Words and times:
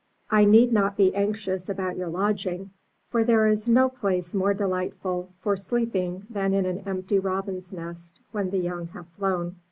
I 0.31 0.45
need 0.45 0.73
not 0.73 0.97
be 0.97 1.13
anxious 1.13 1.69
about 1.69 1.95
your 1.95 2.07
lodging, 2.07 2.71
for 3.11 3.23
there 3.23 3.45
is 3.47 3.69
no 3.69 3.87
place 3.87 4.33
more 4.33 4.55
delightful 4.55 5.29
for 5.41 5.55
sleeping 5.55 6.25
in 6.25 6.27
than 6.27 6.55
an 6.55 6.79
empty 6.87 7.19
robin's 7.19 7.71
nest 7.71 8.19
when 8.31 8.49
the 8.49 8.57
young 8.57 8.87
have 8.87 9.05
flown. 9.09 9.57